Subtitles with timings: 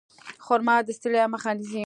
[0.45, 1.79] خرما د ستړیا مخه نیسي.